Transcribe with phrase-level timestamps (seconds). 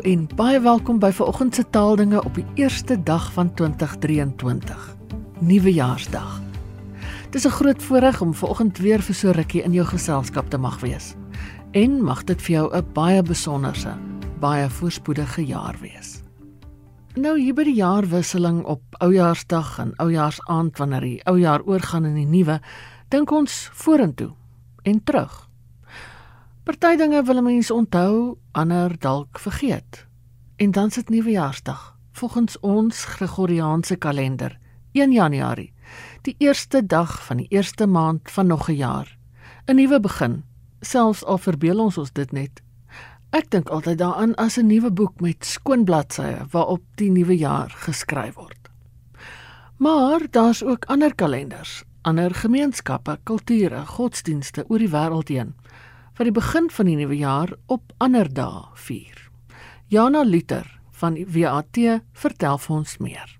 [0.00, 4.96] En baie welkom by vanoggend se taaldinge op die eerste dag van 2023.
[5.38, 6.40] Nuwejaarsdag.
[7.30, 10.80] Dis 'n groot voorreg om vanoggend weer vir so rukkie in jou geselskap te mag
[10.80, 11.14] wees.
[11.70, 13.94] En mag dit vir jou 'n baie besonderse,
[14.38, 16.22] baie voorspoedige jaar wees.
[17.14, 22.14] Nou hier by die jaarwisseling op Oujaarsdag en Oujaarsaand wanneer die ou jaar oorgaan in
[22.14, 22.60] die nuwe,
[23.08, 24.30] dink ons vorentoe
[24.82, 25.49] en terug.
[26.70, 30.06] Party dinge wil 'n mens onthou, ander dalk vergeet.
[30.56, 34.58] En dan sit Nuwejaarsdag, volgens ons Gregoriaanse kalender,
[34.92, 35.72] 1 Januarie,
[36.22, 39.18] die eerste dag van die eerste maand van nog 'n jaar.
[39.66, 40.44] 'n Nuwe begin,
[40.80, 42.62] selfs al verbeel ons ons dit net.
[43.30, 47.70] Ek dink altyd daaraan as 'n nuwe boek met skoon bladsye waarop die nuwe jaar
[47.70, 48.70] geskryf word.
[49.76, 55.54] Maar daar's ook ander kalenders, ander gemeenskappe, kulture, godsdienste oor die wêreld heen
[56.20, 59.16] wat die begin van die nuwe jaar op ander dae vier.
[59.88, 60.66] Jana Luther
[61.00, 61.80] van WAT
[62.12, 63.30] vertel vir ons meer.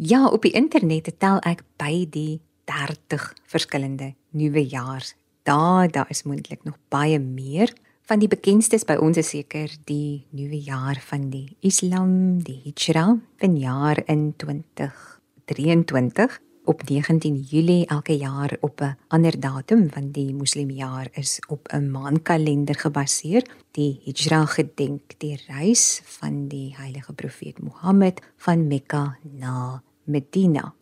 [0.00, 5.12] Ja, op die internet tel ek by die 30 verskillende nuwe jaars.
[5.44, 7.76] Daar is moontlik nog baie meer.
[8.08, 13.20] Van die bekendstes by ons is seker die nuwe jaar van die Islam, die Hijra,
[13.36, 20.34] van jaar in 2023 op 19 Julie elke jaar op 'n ander datum want die
[20.34, 23.42] moslimjaar is op 'n maankalender gebaseer.
[23.70, 30.74] Die Hijra gedenk die reis van die heilige profeet Mohammed van Mekka na Medina.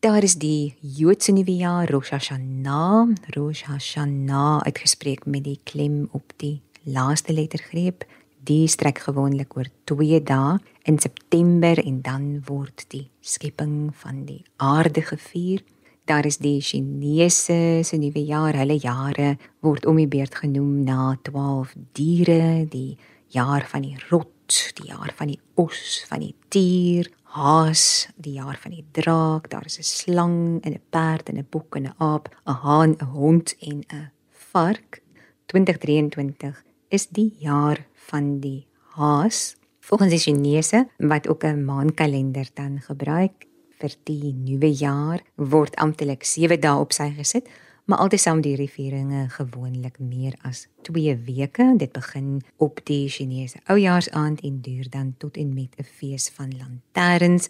[0.00, 6.32] Daar is die Joodse nuwe jaar Rosh Hashanah, Rosh Hashanah uitgespreek met die klem op
[6.36, 8.04] die laaste lettergreep
[8.46, 14.44] die strek gewoonlik oor 2 dae in September en dan word die skepping van die
[14.62, 15.64] aarde gevier.
[16.06, 19.34] Daar is die Chinese se nuwe jaar, hulle jare
[19.66, 22.94] word om die beurt genoem na 12 diere, die
[23.34, 28.58] jaar van die rot, die jaar van die os, van die tier, haas, die jaar
[28.62, 31.94] van die draak, daar is 'n slang en 'n perd en 'n bok en 'n
[31.98, 35.02] aap, 'n haan, 'n hond en 'n vark.
[35.46, 38.66] 2023 is die jaar van die
[38.96, 39.56] haas.
[39.80, 43.46] Volgens die Chinese wat ook 'n maankalender dan gebruik
[43.78, 47.48] vir die nuwe jaar word amptelik 7 dae op sy gesit,
[47.84, 51.74] maar altesaam die rivieringe gewoonlik meer as 2 weke.
[51.76, 56.52] Dit begin op die Chinese oujaarsaand en duur dan tot en met 'n fees van
[56.56, 57.48] lanterns,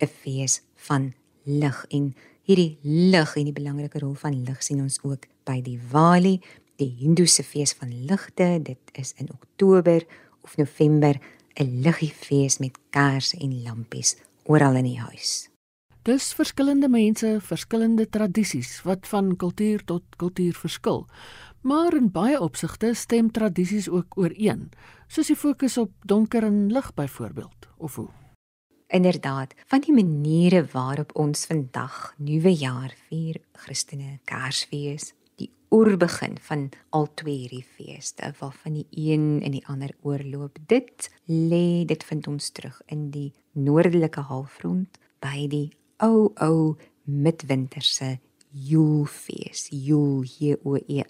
[0.00, 1.12] 'n fees van
[1.42, 6.40] lig en hierdie lig en die belangrike rol van lig sien ons ook by Diwali
[6.76, 8.58] die Hindoese fees van ligte.
[8.62, 10.04] Dit is in Oktober
[10.42, 11.20] of November
[11.54, 15.48] 'n liggiefees met kersse en lampies oral in die huis.
[16.02, 21.06] Dis verskillende mense, verskillende tradisies wat van kultuur tot kultuur verskil.
[21.62, 24.68] Maar in baie opsigte stem tradisies ook ooreen,
[25.08, 28.10] soos die fokus op donker en lig byvoorbeeld, of hoe?
[28.86, 35.14] Inderdaad, van die maniere waarop ons vandag nuwe jaar vier, Christene Kersfees,
[35.74, 40.58] oorbegin van al twee hierdie feeste waarvan die een en die ander oorloop.
[40.70, 48.18] Dit lê dit vind ons terug in die noordelike halfrond by die ou ou midwinterse
[48.54, 49.66] Joelfees.
[49.74, 51.02] Joel J O E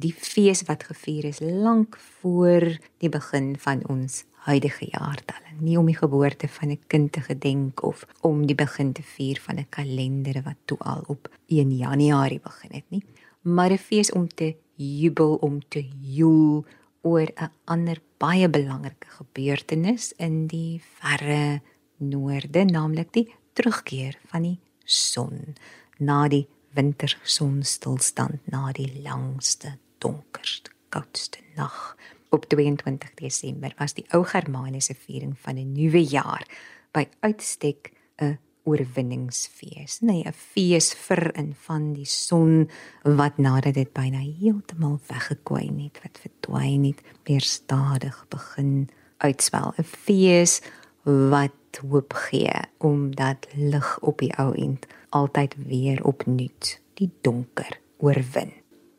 [0.00, 2.64] die fees wat gevier is lank voor
[3.04, 5.60] die begin van ons huidige jaartelling.
[5.60, 9.40] Nie om die geboorte van 'n kind te gedenk of om die begin te vier
[9.40, 13.04] van 'n kalender wat toe al op 1 Januarie begin het nie
[13.42, 16.64] maar 'n fees om te jubel om te joel
[17.02, 21.60] oor 'n ander baie belangrike gebeurtenis in die verre
[21.96, 25.54] noorde, naamlik die terugkeer van die son
[25.98, 31.96] na die wintersonstilstand na die langste, donkerste, koudste nag.
[32.30, 36.46] Op 22 Desember was die ou Germaniese viering van 'n nuwe jaar
[36.92, 42.68] by uitstek 'n oorwinningsfees, nee, 'n fees vir en van die son
[43.02, 48.88] wat nadat dit byna heeltemal weggekwyn het, wat verdwyn het, weer stadig begin
[49.18, 49.74] uitswel.
[49.78, 50.60] 'n Fees
[51.04, 58.52] wat hoop gee omdat lig op die ou end altyd weer opnuut die donker oorwin.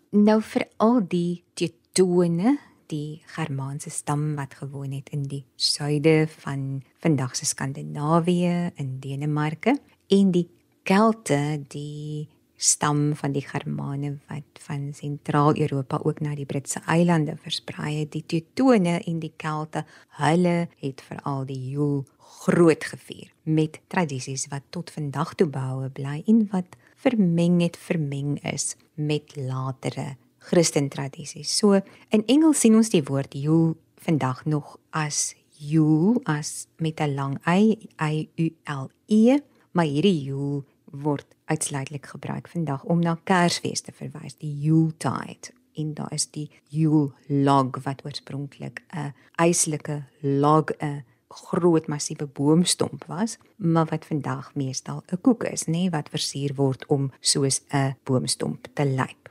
[0.10, 2.57] Nou vir al die tetone
[2.93, 9.77] die Germaanse stam wat gewoon het in die suide van vandag se Skandinawië in Denemarke
[10.07, 10.47] en die
[10.83, 12.27] Kelte die
[12.63, 18.23] stam van die Germane wat van sentraal-Europa ook na die Britse eilande versprei het die
[18.27, 19.85] Teutone en die Kelte
[20.19, 22.03] hulle het veral die Joel
[22.43, 28.37] groot gevier met tradisies wat tot vandag toe behoue bly en wat vermeng het vermeng
[28.53, 30.13] is met latere
[30.43, 31.57] Christen tradisies.
[31.57, 31.79] So
[32.09, 37.39] in Engels sien ons die woord Yule vandag nog as Yule as met 'n lang
[37.47, 39.39] y, y u l e,
[39.71, 45.53] maar hierdie Yule word uitsluitlik gebruik vandag om na Kersfees te verwys, die Yuletide.
[45.75, 53.05] En daar is die Yule log wat oorspronklik 'n eislike log 'n groot massiewe boomstomp
[53.07, 57.61] was, maar wat vandag meestal 'n koek is, nê, nee, wat versier word om soos
[57.71, 59.22] 'n boomstomp te lyk.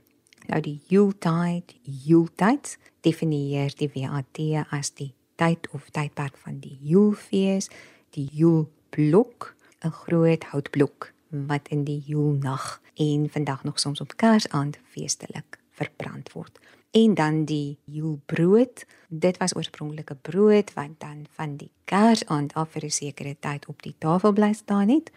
[0.46, 4.38] Nou die Yuletide, Yuletide definieer die WAT
[4.70, 7.70] as die tyd of tydperk van die Julefees,
[8.10, 9.54] die Juleblok,
[9.84, 16.32] 'n groot houtblok wat in die Julnag en vandag nog soms op Kersaand feestelik verbrand
[16.32, 16.58] word.
[16.90, 22.70] En dan die Julbrood, dit was oorspronklik 'n brood wat dan van die Kersaand af
[22.70, 25.10] vir 'n sekere tyd op die tafel bly staan het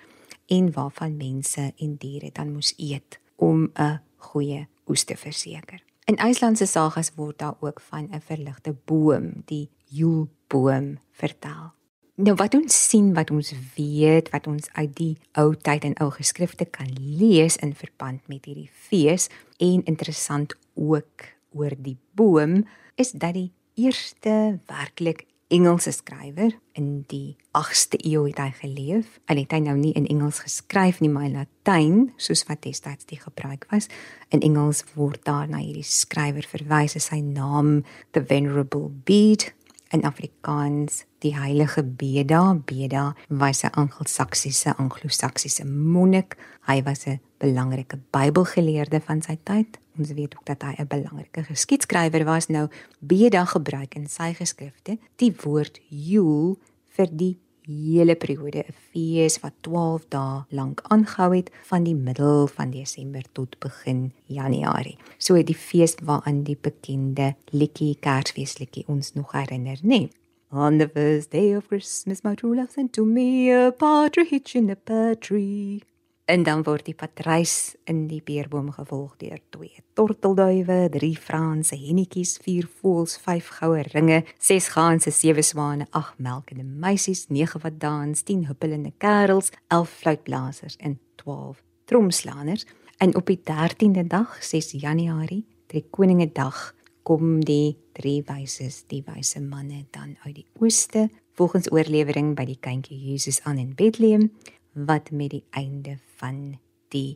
[0.45, 5.83] en waarvan mense en diere dan moes eet om 'n goeie oes te verseker.
[6.05, 11.73] In IJslandse sagas word daar ook van 'n verligte boom, die Julboom, vertel.
[12.15, 16.11] Nou wat ons sien, wat ons weet, wat ons uit die ou tyd en ou
[16.11, 19.27] geskrifte kan lees in verband met hierdie fees
[19.57, 22.63] en interessant ook oor die boom
[22.95, 29.19] is dat die eerste werklik Engelse skrywer in die 8ste eeu het hy geleef.
[29.29, 33.19] Hy het nou nie in Engels geskryf nie, maar in Latyn, soos wat destyds die
[33.21, 33.85] gebruik was.
[34.33, 37.83] In Engels word daar na hierdie skrywer verwys as sy naam
[38.17, 39.53] The Venerable Bede
[39.93, 42.57] in Afrikaans die heilige Beda.
[42.65, 46.37] Beda was 'n Anglo-Saksiese Anglo-Saksiese monnik.
[46.65, 49.77] Hy was 'n belangrike Bybelgeleerde van sy tyd.
[49.97, 52.47] Ons weet ook dat hy 'n belangrike geskiedskrywer was.
[52.47, 52.67] Nou
[52.99, 56.57] Beda gebruik in sy geskrifte die woord Yule
[56.89, 57.37] vir die
[57.67, 63.23] hele periode 'n fees wat 12 dae lank aangehou het van die middel van Desember
[63.31, 64.97] tot begin Januarie.
[65.17, 69.87] So die fees waaraan die bekende liedjie Kersfeesliedjie ons nog herinner, né?
[69.87, 70.09] Nee.
[70.51, 74.69] On the first day of Christmas my true love sent to me a partridge in
[74.69, 75.81] a pear tree.
[76.25, 82.39] En dan word die patrys in die peerboom gevolg deur twee tortelduwe, drie Franse hennetjies,
[82.41, 88.23] vier voëls, vyf goue ringe, ses gaanse, sewe swane, ag melkende meisies, nege wat dans,
[88.25, 92.65] 10 huppelende kerels, 11 fluitblasers en 12 tromslaaners.
[92.97, 96.71] En op die 13de dag, 6 Januarie, drie koninge dag,
[97.05, 101.05] kom die drie wyses, die wyse manne dan uit die ooste,
[101.37, 104.31] volgens oorlewering by die kindjie Jesus aan in Bethlehem
[104.75, 106.59] wat met die einde van
[106.91, 107.15] die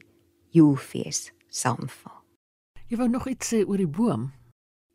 [0.49, 2.23] Julefees saamval.
[2.87, 4.31] Jy wou nog iets sê oor die boom?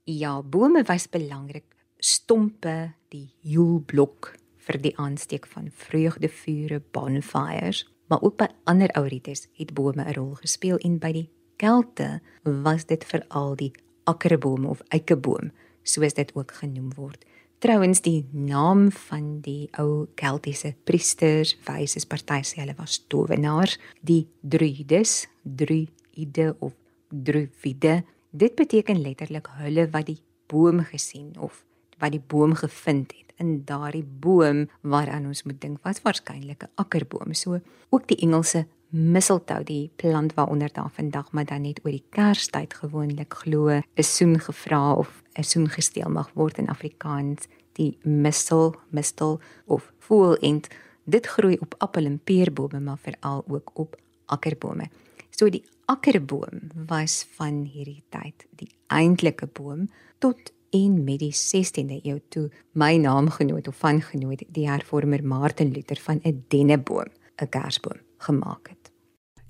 [0.08, 1.68] Ja, bome was belangrik.
[2.00, 4.34] Stompe, die Julblok
[4.64, 10.14] vir die aansteek van vreugdevure, bonfires, maar ook by ander ou rites het bome 'n
[10.16, 13.72] rol gespeel en by die Kelte was dit veral die
[14.04, 15.52] akkerbome of eikeboom,
[15.82, 17.24] soos dit ook genoem word.
[17.58, 24.26] Trouwens die naam van die ou Keltiese priesters, wyses party sê hulle was towenaars, die
[24.40, 26.74] druides, druide of
[27.08, 28.02] druide.
[28.30, 30.20] Dit beteken letterlik hulle wat die
[30.50, 31.64] boom gesien of
[32.02, 33.32] wat die boom gevind het.
[33.42, 37.34] In daardie boom waaraan ons moet dink was waarskynlik 'n akkerboom.
[37.34, 42.04] So ook die Engelse mistletoe, die plant waaronder daar vandag maar dan net oor die
[42.14, 47.98] Kerstyd gewoonlik glo 'n soen gevra of 'n soen gesteel mag word in Afrikaans die
[48.02, 50.68] mistel mistel of voelend
[51.04, 53.96] dit groei op appel en peerbome maar veral ook op
[54.26, 54.88] akkerbome.
[55.30, 62.00] So die akkerboom was van hierdie tyd die eintlike boom tot en met die 16de
[62.02, 67.10] eeu toe my naamgenoot of van genoot die hervormer Martin Luther van 'n denneboom
[67.42, 68.83] 'n kersboom gemaak het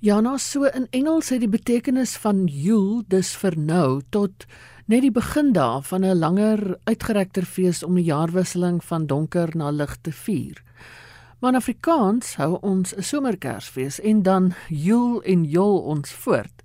[0.05, 4.45] Ja, nou so in Engels het die betekenis van Yule dus vir nou tot
[4.85, 9.71] net die begin daar van 'n langer uitgerekter fees om die jaarwisseling van donker na
[9.71, 10.63] lig te vier.
[11.41, 16.63] Maar in Afrikaans hou ons 'n somerkersfees en dan Yule en Yol ons voort.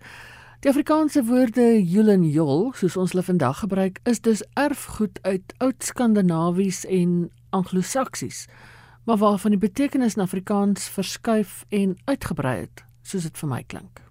[0.60, 5.54] Die Afrikaanse woorde Yule en Yol, soos ons hulle vandag gebruik, is dus erfgoed uit
[5.58, 8.48] oud-Skandinawies en Anglo-Saksies,
[9.06, 14.02] maar waarvan die betekenis in Afrikaans verskuif en uitgebrei het soos dit vir my klink.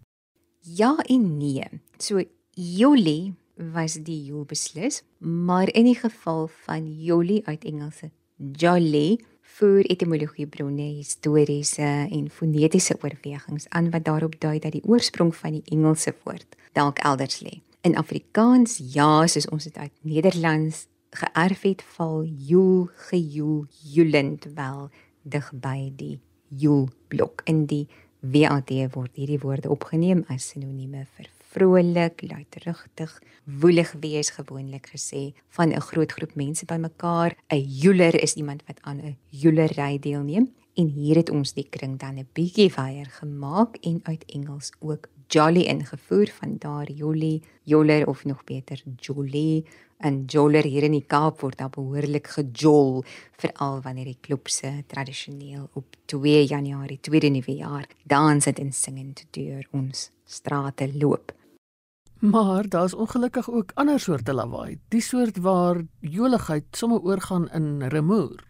[0.62, 1.66] Ja en nee.
[2.02, 2.22] So
[2.58, 3.34] Jolie
[3.74, 9.18] was die Jul beslis, maar in die geval van Jolie uit Engelse Jolly
[9.58, 15.58] vir etimologie bronne, historiese en fonetiese oorwegings aan wat daarop dui dat die oorsprong van
[15.58, 17.58] die Engelse woord dalk elders lê.
[17.82, 20.86] In Afrikaans ja, soos ons dit uit Nederlands
[21.18, 24.90] geërf het, val Jul gejoel julend wel
[25.22, 27.86] dig by die Jul blok in die
[28.20, 33.12] WAT word hierdie woorde opgeneem as sinonieme vir vrolik, luidrugtig,
[33.46, 37.37] woelig wees gewoonlik gesê van 'n groot groep mense bymekaar.
[37.50, 41.98] 'n Joeler is iemand wat aan 'n joelery deelneem en hier het ons die kring
[41.98, 48.06] dan 'n bietjie weier gemaak en uit Engels ook jolly ingevoer van daar jolly, joller
[48.06, 49.64] of nog beter jolly
[49.99, 53.02] en joller hier in die Kaap word dan behoorlik gejol
[53.40, 59.25] veral wanneer die klub se tradisioneel op 2 Januarie tweede nuwe jaar dansend en singend
[59.35, 61.35] deur ons strate loop.
[62.18, 68.42] Maar daar's ongelukkig ook ander soorte lawaai, die soort waar joligheid sommer oorgaan in rumoer.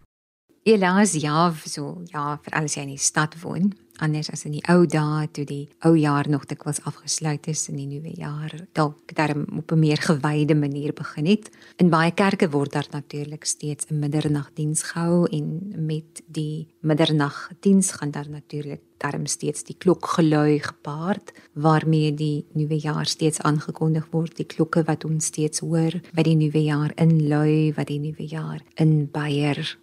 [0.63, 4.63] Helaas ja, so ja, vir alles jy in die stad woon, anders as in die
[4.71, 9.13] ou dae toe die ou jaar nog dikwels afgesluit is en die nuwe jaar dalk
[9.15, 11.49] daarom op 'n meer gewyde manier begin het.
[11.77, 18.11] In baie kerke word daar natuurlik steeds 'n middernagdiens gehou en met die middernagdiens gaan
[18.11, 24.35] daar natuurlik daarom steeds die klok gelui gepaard waarmee die nuwe jaar steeds aangekondig word,
[24.37, 28.61] die klokke wat ons steeds hoor by die nuwe jaar inlui, wat die nuwe jaar
[28.75, 29.77] in Beier.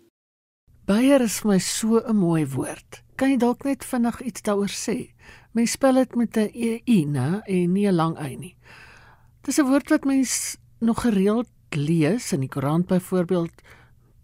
[0.87, 3.06] Beier is vir my so 'n mooi woord.
[3.16, 5.14] Kan jy dalk net vinnig iets daaroor sê?
[5.56, 8.56] Mens spel dit met 'n e i, né, en nie 'n lang y nie.
[9.42, 13.62] Dis 'n woord wat mens nog gereeld lees in die koerant byvoorbeeld,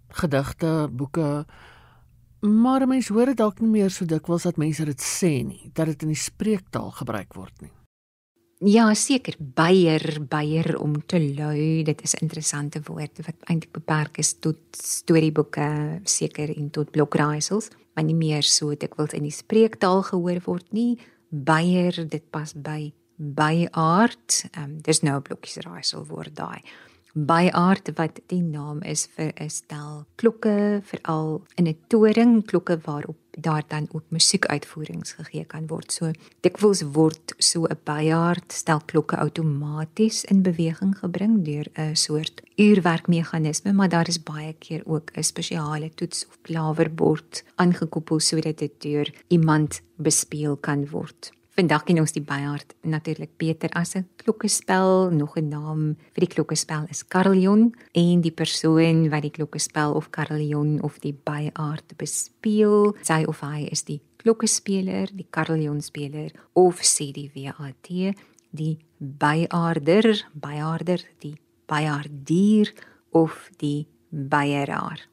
[0.08, 1.46] gedigte, boeke.
[2.40, 5.86] Maar mense hoor dit dalk nie meer so dikwels dat mense dit sê nie, dat
[5.86, 7.72] dit in die spreektaal gebruik word nie.
[8.64, 11.82] Ja, seker beier, beier om te lui.
[11.82, 17.70] Dit is 'n interessante woord wat eintlik beperk is tot storieboeke, seker en tot blokraaisels,
[17.94, 20.98] maar nie meer so dikwels in die spreektaal gehoor word nie.
[21.30, 24.44] Beier, dit pas by by aard.
[24.52, 26.62] Ehm um, dis nou 'n blokkiesraaisel woord daai
[27.12, 32.80] by aard wat die naam is vir 'n stel klokke veral in 'n toring klokke
[32.84, 35.92] waarop daar dan ook musiekuitvoerings gegee kan word.
[35.92, 36.10] So
[36.40, 43.72] dikwels word so 'n byaard stel klokke outomaties in beweging gebring deur 'n soort uurwerkmeganisme,
[43.72, 49.14] maar daar is baie keer ook 'n spesiale toets of klawerbord aangekoppel sodat dit deur
[49.28, 51.32] iemand bespeel kan word.
[51.52, 55.10] Vandag ken ons die byhart natuurlik beter as 'n klokkespel.
[55.12, 60.10] Nog 'n naam vir die klokkespel is carillon en die persoon wat die klokkespel of
[60.10, 67.12] carillon of die byhart bespeel, sy of hy is die klokkespeler, die carillonspeler of sê
[67.12, 68.14] die WAT,
[68.50, 72.72] die byharder, byharder, die byhardier
[73.10, 75.11] of die byeraar.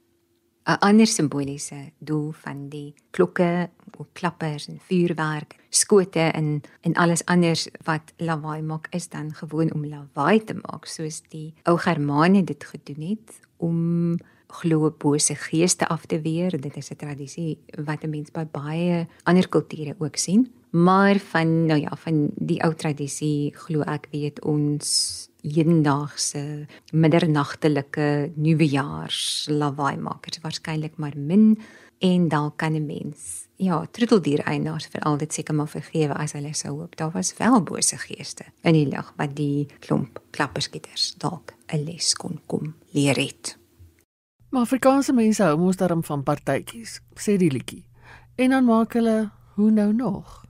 [0.69, 3.69] 'n ander simboliese doel van die klokke,
[4.13, 9.85] klappers en vuurwerk, skote en en alles anders wat lawaai maak is dan gewoon om
[9.85, 16.05] lawaai te maak soos die ou Germane dit gedoen het om glo bose geeste af
[16.05, 16.61] te weer.
[16.61, 20.51] Dit is 'n tradisie wat 'n mens by baie ander kulture ook sien.
[20.69, 29.47] Maar van nou ja, van die ou tradisie glo ek weet ons hedendaagse middernagtelike nuwejaars
[29.51, 31.59] lawaai makers waarskynlik maar min.
[31.99, 36.31] En dalk kan 'n mens ja troeteldier eienaars vir al dit seker maar vergewe as
[36.31, 36.95] hulle sou hoop.
[36.95, 42.13] Daar was wel bose geeste in die lig wat die klomp klapperskieters dalk 'n les
[42.13, 43.57] kon kom leer het.
[44.49, 47.85] Maar Afrikaanse mense hou mos daarom van partytjies sê die liedjie
[48.35, 50.45] en dan maak hulle hoe nou nog?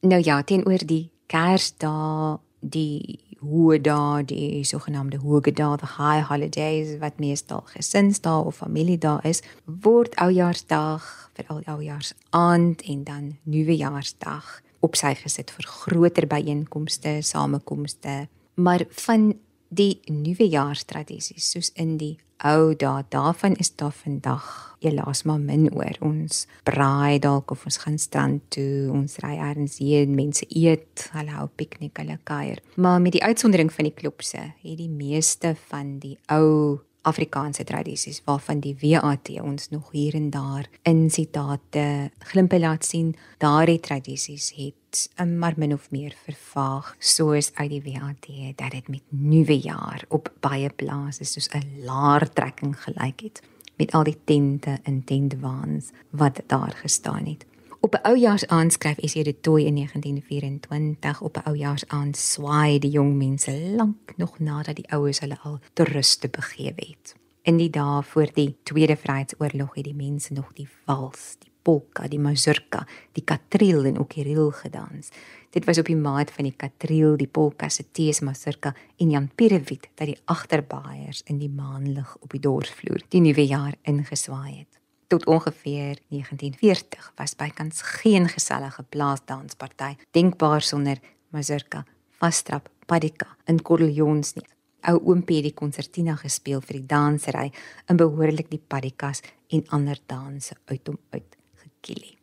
[0.00, 6.96] Nou ja teenoor die kersdae die hoë dae, die sogenaamde hoë dae, the high holidays
[7.02, 11.04] wat meestal gesinsdae of familiedae is, word oujaarsdag
[11.36, 18.26] vir al oujaarsaand en dan nuwejaarsdag op sy gesit vir groter byeenkomste, samekomste,
[18.56, 19.34] maar van
[19.68, 24.44] die nuwejaarstradisies soos in die ou dae daarvan is daar vandag
[24.84, 29.78] helaas maar min oor ons braai dalk of ons gaan strand toe ons ry ergens
[29.80, 32.60] heen mense eet hulle hou piknik hulle kuier.
[32.76, 38.20] Maar met die uitsondering van die klopse het die meeste van die ou Afrikaanse tradisies
[38.26, 43.14] waarvan die WAT ons nog hier en daar in sitate glimpe laat sien.
[43.38, 48.88] Daardie tradisies het um, maar min of meer vervaag soos uit die WAT dat dit
[48.88, 53.42] met nuwe jaar op baie plase soos 'n laartrekking gelyk het
[53.76, 57.46] met al die tente en tentwaans wat daar gestaan het.
[57.86, 63.14] Op 'n oujaarsaand skryf Essie de Tooi in 1924 op 'n oujaarsaand swaai die jong
[63.14, 67.14] mense lank nog nadat die oues hulle al ter ruste begewe het.
[67.42, 72.08] In die dae voor die Tweede Vryheidsoorlog het die mense nog die vals, die polka,
[72.08, 75.08] die mazurka, die katriel en ook die reel gedans.
[75.50, 79.30] Dit was op die maat van die katriel, die polka se tees mazurka en Jan
[79.34, 84.75] Pirewiet dat die agterbaaiers in die maanlig op die dorpsvloer die nuwe jaar ingeswaai het
[85.06, 90.98] tot ongeveer 1940 was bykans geen gesellige plaasdansparty denkbaar sonder
[91.30, 91.84] mazurka,
[92.18, 94.46] vastrap, padika in kordeljons nie.
[94.86, 97.48] Ou oompie het die konsertina gespeel vir die dansery
[97.90, 102.14] en behoorlik die padikas en ander danse uit hom uit gekielie.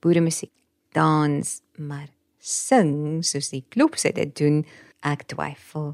[0.00, 0.52] Boere musiek,
[0.94, 4.62] dans, maar sing soos die klopse dit doen,
[5.02, 5.92] ek twyfel.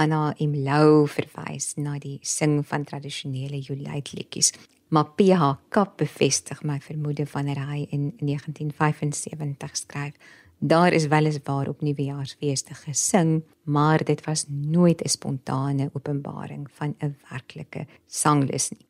[0.00, 4.52] Anna Imlou verwys na die sing van tradisionele Julietliedjies
[4.92, 10.14] maar PH Kap bevestig my vermoede wanneer hy in 1975 skryf
[10.58, 17.16] daar is weliswaar op nuwejaarsfeeste gesing maar dit was nooit 'n spontane openbaring van 'n
[17.30, 18.86] werklike sanglus nie.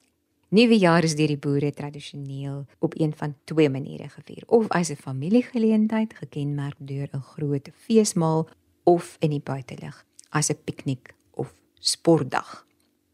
[0.53, 4.43] Nuwejaar is deur die boere tradisioneel op een van twee maniere gevier.
[4.47, 8.49] Of as 'n familiegeleentheid gekenmerk deur 'n groot feesmaal
[8.83, 12.67] of in die buitelug as 'n piknik of sportdag.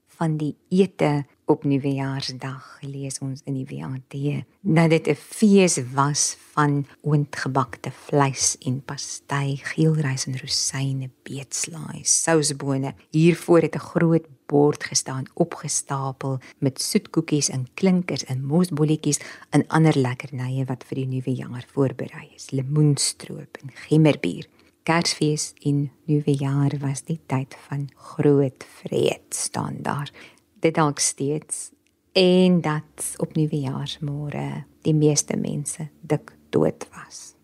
[0.06, 4.16] Van die ete op Nuwejaarsdag gelees ons in die WAT
[4.60, 12.94] dat dit 'n fees was van oontgebakte vleis en pastei, geelrys en rosyne, beetslaai, sousbone.
[13.10, 19.98] Hiervoor het 'n groot bord gestaan opgestapel met soetkoekies en klinkers en mosbolletjies en ander
[19.98, 22.50] lekkernye wat vir die nuwe jaar voorberei is.
[22.50, 24.46] Lemoenstroop en gemmerbier.
[24.82, 30.12] Kersfees en nuwe jaar was die tyd van groot vrede staan daar
[30.60, 31.70] dit dalk steeds
[32.12, 37.34] en dat op nuwejaarsmôre die meeste mense dik dood was.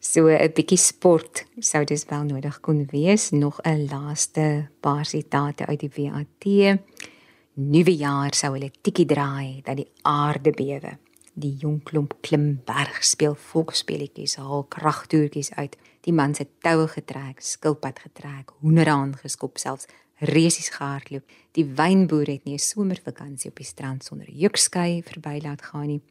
[0.00, 3.30] So 'n bietjie sport sou dis wel nodig kon wees.
[3.30, 6.78] Nog 'n laaste paar sitate uit die WAT.
[7.54, 10.98] Nuwe jaar sou hulle tikkie draai dat die aarde bewe.
[11.34, 15.76] Die jong klomp klim berg speel volksspeletjies, haal kragtoertjies uit.
[16.00, 19.86] Die man se toue getrek, skilpad getrek, hoendere aangeskop selfs
[20.18, 21.24] resies gehardloop.
[21.52, 26.02] Die wynboer het nie 'n somervakansie op die strand sonder jukskei verby laat gaan nie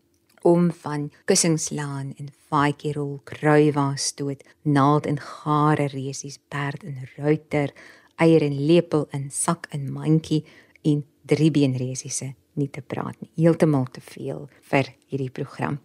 [0.42, 7.74] om van kussingslaan en vaatjierrol kruiwaas stoot, naald en gare resies, perd en ruiter,
[8.16, 10.46] eier en lepel in sak en mandjie
[10.82, 13.32] en driebeen resiese nie te praat nie.
[13.36, 15.80] Heeltemal te veel vir hierdie program.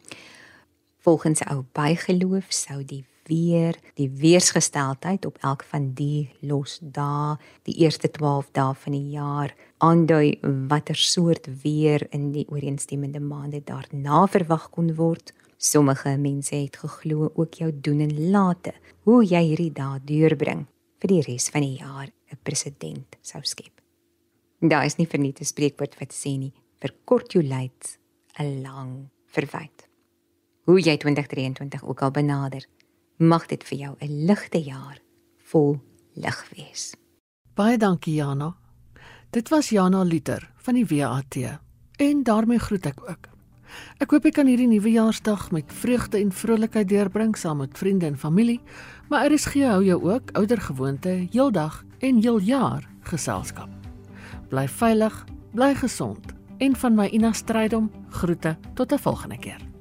[1.03, 7.75] Volgens ou bygeloof sou die weer die weersgesteldheid op elk van die los dae, die
[7.85, 14.27] eerste 12 dae van die jaar aandui watter soort weer in die ooreenstemmende maande daarna
[14.27, 15.33] verwag kon word.
[15.59, 18.73] Sommige mense het geglo ook jou doen en late,
[19.07, 20.67] hoe jy hierdie dae deurbring
[21.03, 23.81] vir die res van die jaar 'n president sou skep.
[24.61, 27.99] Daar is nie verniet 'n spreekwoord wat sê nie, vir kort jou lyd
[28.39, 29.89] 'n lang verwyd.
[30.65, 32.67] Hoe jy 2023 ook al benader,
[33.23, 34.99] mag dit vir jou 'n ligte jaar
[35.39, 35.81] vol
[36.15, 36.95] lig wees.
[37.55, 38.57] Baie dankie Jana.
[39.31, 41.37] Dit was Jana Luther van die WAT
[41.97, 43.29] en daarmee groet ek ook.
[44.03, 48.19] Ek hoop jy kan hierdie nuwejaarsdag met vreugde en vrolikheid deurbring saam met vriende en
[48.19, 48.61] familie,
[49.09, 53.71] maar RSG hou jou ook oudergewoonte heeldag en heel jaar geselskap.
[54.49, 59.72] Bly veilig, bly gesond en van my Ina Strydom groete tot 'n volgende keer.